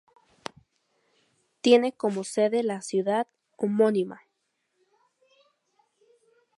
Tiene 1.61 1.91
como 1.93 2.23
sede 2.23 2.63
la 2.63 2.81
ciudad 2.81 3.27
homónima. 3.55 4.21